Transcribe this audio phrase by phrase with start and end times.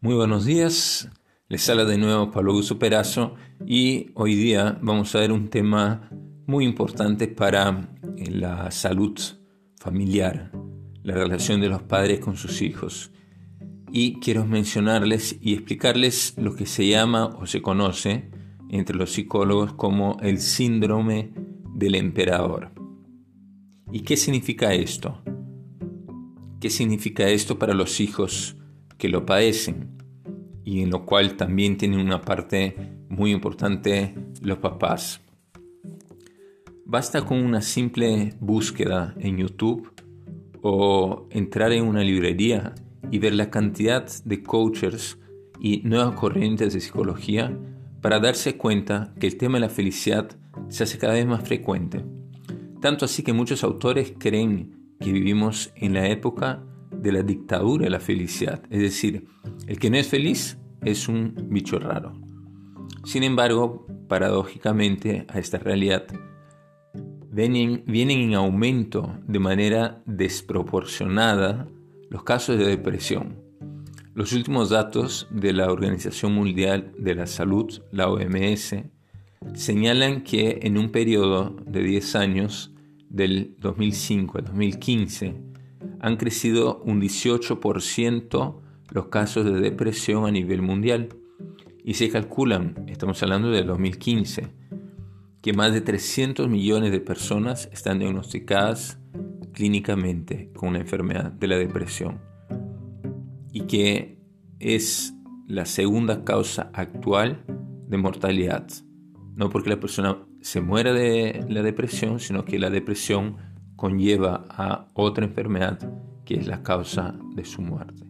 [0.00, 1.10] Muy buenos días,
[1.48, 3.34] les habla de nuevo Pablo Guso Perazo
[3.66, 6.08] y hoy día vamos a ver un tema
[6.46, 9.18] muy importante para eh, la salud
[9.76, 10.52] familiar,
[11.02, 13.10] la relación de los padres con sus hijos.
[13.90, 18.30] Y quiero mencionarles y explicarles lo que se llama o se conoce
[18.70, 21.32] entre los psicólogos como el síndrome
[21.74, 22.70] del emperador.
[23.90, 25.20] ¿Y qué significa esto?
[26.60, 28.57] ¿Qué significa esto para los hijos
[28.98, 29.96] que lo padecen
[30.64, 32.76] y en lo cual también tienen una parte
[33.08, 35.20] muy importante los papás.
[36.84, 39.90] Basta con una simple búsqueda en YouTube
[40.60, 42.74] o entrar en una librería
[43.10, 45.18] y ver la cantidad de coaches
[45.60, 47.56] y nuevas corrientes de psicología
[48.00, 50.30] para darse cuenta que el tema de la felicidad
[50.68, 52.04] se hace cada vez más frecuente.
[52.80, 56.64] Tanto así que muchos autores creen que vivimos en la época
[56.98, 58.62] de la dictadura de la felicidad.
[58.70, 59.26] Es decir,
[59.66, 62.12] el que no es feliz es un bicho raro.
[63.04, 66.06] Sin embargo, paradójicamente a esta realidad
[67.30, 71.68] vienen, vienen en aumento de manera desproporcionada
[72.10, 73.36] los casos de depresión.
[74.14, 78.74] Los últimos datos de la Organización Mundial de la Salud, la OMS,
[79.54, 82.72] señalan que en un periodo de 10 años,
[83.08, 85.34] del 2005 al 2015,
[86.00, 88.60] han crecido un 18%
[88.90, 91.10] los casos de depresión a nivel mundial
[91.84, 94.48] y se calculan, estamos hablando del 2015,
[95.40, 98.98] que más de 300 millones de personas están diagnosticadas
[99.52, 102.20] clínicamente con una enfermedad de la depresión
[103.52, 104.18] y que
[104.58, 105.14] es
[105.46, 107.44] la segunda causa actual
[107.88, 108.66] de mortalidad.
[109.34, 113.36] No porque la persona se muera de la depresión, sino que la depresión
[113.78, 115.78] conlleva a otra enfermedad
[116.24, 118.02] que es la causa de su muerte.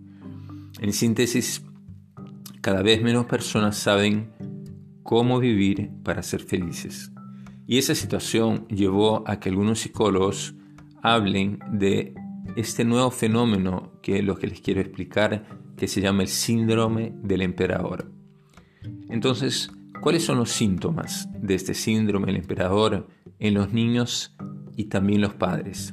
[0.80, 1.62] En síntesis,
[2.62, 4.32] cada vez menos personas saben
[5.02, 7.12] cómo vivir para ser felices.
[7.66, 10.54] Y esa situación llevó a que algunos psicólogos
[11.02, 12.14] hablen de
[12.56, 15.44] este nuevo fenómeno que es lo que les quiero explicar,
[15.76, 18.10] que se llama el síndrome del emperador.
[19.10, 23.06] Entonces, ¿cuáles son los síntomas de este síndrome del emperador
[23.38, 24.34] en los niños
[24.78, 25.92] y también los padres.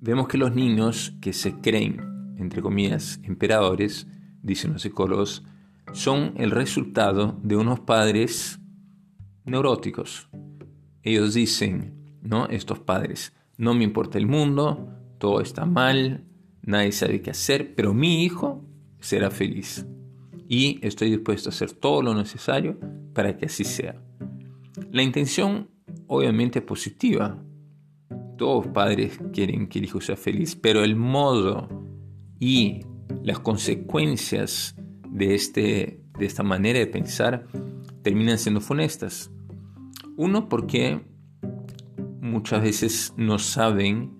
[0.00, 4.08] Vemos que los niños que se creen, entre comillas, emperadores,
[4.42, 5.44] dicen los psicólogos,
[5.92, 8.58] son el resultado de unos padres
[9.44, 10.28] neuróticos.
[11.04, 12.48] Ellos dicen, ¿no?
[12.48, 16.24] Estos padres, no me importa el mundo, todo está mal,
[16.62, 18.64] nadie sabe qué hacer, pero mi hijo
[18.98, 19.86] será feliz.
[20.48, 22.80] Y estoy dispuesto a hacer todo lo necesario
[23.14, 24.02] para que así sea.
[24.90, 25.77] La intención
[26.08, 27.40] obviamente positiva.
[28.36, 31.68] Todos padres quieren que el hijo sea feliz, pero el modo
[32.40, 32.80] y
[33.22, 34.76] las consecuencias
[35.08, 37.46] de, este, de esta manera de pensar
[38.02, 39.30] terminan siendo funestas.
[40.16, 41.00] Uno, porque
[42.20, 44.18] muchas veces no saben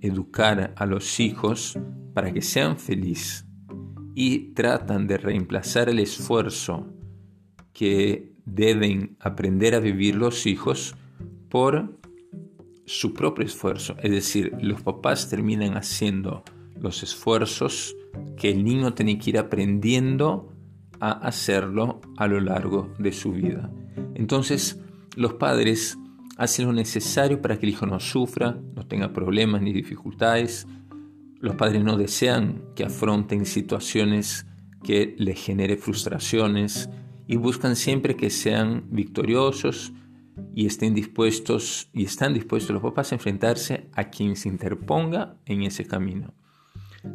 [0.00, 1.78] educar a los hijos
[2.14, 3.46] para que sean felices
[4.14, 6.92] y tratan de reemplazar el esfuerzo
[7.72, 10.96] que deben aprender a vivir los hijos
[11.50, 11.98] por
[12.86, 13.96] su propio esfuerzo.
[14.02, 16.42] Es decir, los papás terminan haciendo
[16.80, 17.94] los esfuerzos
[18.36, 20.52] que el niño tiene que ir aprendiendo
[20.98, 23.70] a hacerlo a lo largo de su vida.
[24.14, 24.80] Entonces,
[25.16, 25.98] los padres
[26.36, 30.66] hacen lo necesario para que el hijo no sufra, no tenga problemas ni dificultades.
[31.38, 34.46] Los padres no desean que afronten situaciones
[34.82, 36.88] que le genere frustraciones
[37.26, 39.92] y buscan siempre que sean victoriosos
[40.54, 45.62] y estén dispuestos y están dispuestos los papás a enfrentarse a quien se interponga en
[45.62, 46.34] ese camino.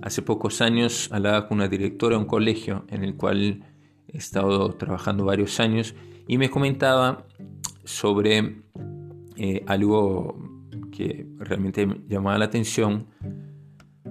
[0.01, 3.63] Hace pocos años hablaba con una directora de un colegio en el cual
[4.07, 5.95] he estado trabajando varios años
[6.27, 7.27] y me comentaba
[7.83, 8.63] sobre
[9.35, 10.37] eh, algo
[10.91, 13.07] que realmente me llamaba la atención,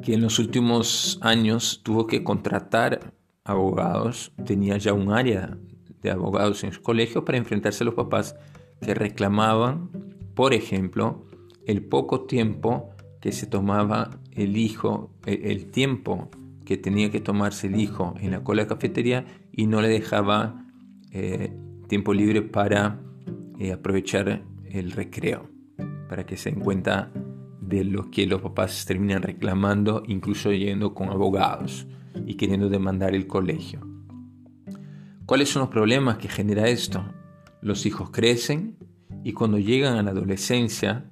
[0.03, 5.57] que en los últimos años tuvo que contratar abogados, tenía ya un área
[6.03, 8.37] de abogados en su colegio para enfrentarse a los papás
[8.85, 9.91] que reclamaban,
[10.35, 11.27] por ejemplo,
[11.67, 12.91] el poco tiempo
[13.21, 16.31] que se tomaba el hijo, el, tiempo
[16.65, 20.67] que tenía que tomarse el hijo en la cola de cafetería y no le dejaba
[21.13, 21.53] eh,
[21.89, 23.01] tiempo libre para
[23.59, 25.49] eh, aprovechar el recreo,
[26.09, 27.13] para que se den cuenta
[27.61, 31.87] de lo que los papás terminan reclamando, incluso yendo con abogados
[32.27, 33.81] y queriendo demandar el colegio.
[35.27, 37.05] ¿Cuáles son los problemas que genera esto?
[37.65, 38.77] Los hijos crecen
[39.25, 41.11] y cuando llegan a la adolescencia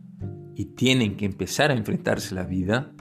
[0.54, 2.92] y tienen que empezar a enfrentarse a la vida,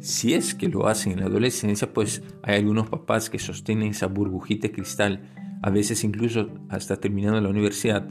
[0.00, 4.08] si es que lo hacen en la adolescencia, pues hay algunos papás que sostienen esa
[4.08, 5.30] burbujita cristal,
[5.62, 8.10] a veces incluso hasta terminando la universidad,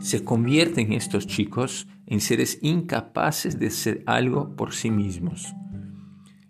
[0.00, 5.54] se convierten estos chicos en seres incapaces de ser algo por sí mismos.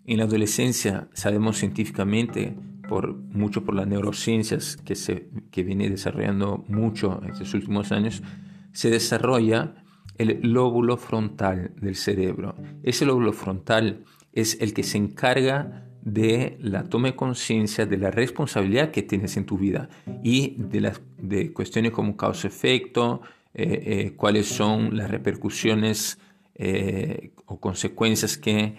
[0.05, 6.63] En la adolescencia sabemos científicamente, por, mucho por las neurociencias que, se, que viene desarrollando
[6.67, 8.23] mucho en estos últimos años,
[8.71, 9.75] se desarrolla
[10.17, 12.55] el lóbulo frontal del cerebro.
[12.83, 14.03] Ese lóbulo frontal
[14.33, 19.35] es el que se encarga de la toma de conciencia de la responsabilidad que tienes
[19.35, 19.89] en tu vida
[20.23, 23.21] y de, las, de cuestiones como causa-efecto,
[23.53, 26.17] eh, eh, cuáles son las repercusiones
[26.55, 28.75] eh, o consecuencias que,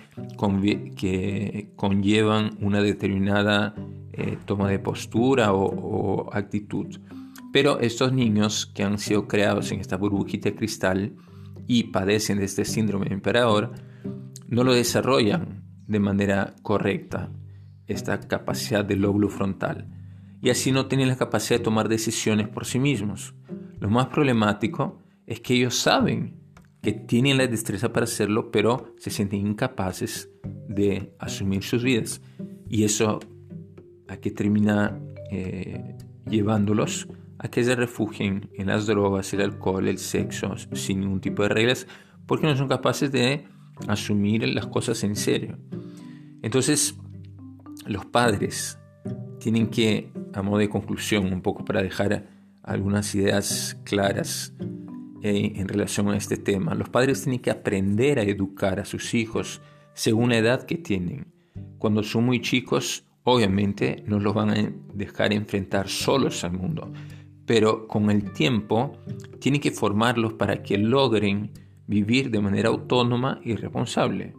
[0.97, 3.75] que, conllevan una determinada
[4.45, 6.87] toma de postura o, o, actitud.
[7.53, 11.17] Pero estos niños que han sido creados en esta burbujita de cristal
[11.67, 13.73] y padecen de este síndrome de emperador,
[14.49, 17.31] no lo desarrollan de manera correcta,
[17.87, 19.89] esta capacidad del lóbulo frontal,
[20.41, 23.35] y así no tienen la capacidad de tomar decisiones por sí mismos.
[23.81, 26.39] Lo más problemático es que ellos saben
[26.83, 30.31] que tienen la destreza para hacerlo, pero se sienten incapaces
[30.69, 32.21] de asumir sus vidas.
[32.69, 33.19] Y eso
[34.09, 34.99] a que termina
[35.31, 35.97] eh,
[36.29, 37.09] llevándolos
[37.39, 41.51] a que se refugien en las drogas, el alcohol, el sexo, sin ningún tipo de
[41.51, 41.87] reglas,
[42.27, 43.47] porque no son capaces de
[43.87, 45.57] asumir las cosas en serio.
[46.43, 46.99] Entonces,
[47.87, 48.79] los padres
[49.39, 52.27] tienen que, a modo de conclusión, un poco para dejar
[52.63, 54.53] algunas ideas claras
[55.23, 56.75] eh, en relación a este tema.
[56.75, 59.61] Los padres tienen que aprender a educar a sus hijos
[59.95, 61.33] según la edad que tienen.
[61.79, 66.93] Cuando son muy chicos, obviamente no los van a dejar enfrentar solos al mundo,
[67.47, 68.99] pero con el tiempo
[69.39, 71.51] tienen que formarlos para que logren
[71.87, 74.35] vivir de manera autónoma y responsable.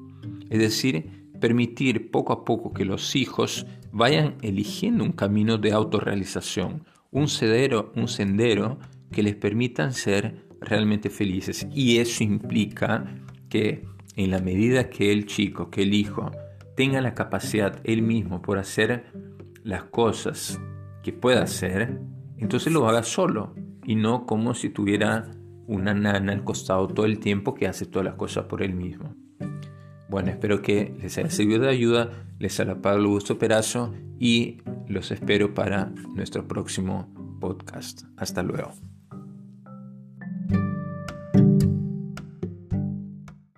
[0.50, 6.84] Es decir, permitir poco a poco que los hijos vayan eligiendo un camino de autorrealización,
[7.12, 8.78] un sendero, un sendero
[9.12, 11.68] que les permitan ser realmente felices.
[11.74, 13.16] Y eso implica
[13.50, 16.32] que en la medida que el chico, que el hijo,
[16.80, 19.12] tenga la capacidad él mismo por hacer
[19.66, 20.62] las cosas
[21.04, 22.00] que pueda hacer,
[22.38, 23.54] entonces lo haga solo
[23.84, 25.30] y no como si tuviera
[25.68, 29.14] una nana al costado todo el tiempo que hace todas las cosas por él mismo.
[30.08, 32.12] Bueno, espero que les haya servido de ayuda.
[32.40, 38.04] Les habla Pablo Augusto Perazo y los espero para nuestro próximo podcast.
[38.16, 38.72] Hasta luego.